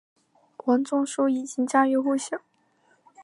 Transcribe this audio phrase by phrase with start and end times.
[0.65, 2.35] 王仲殊已经家喻户晓。